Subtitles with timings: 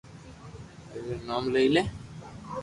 [0.89, 1.81] ھري رو نوم لئي جي